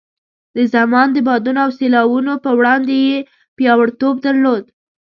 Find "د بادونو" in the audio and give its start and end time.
1.13-1.59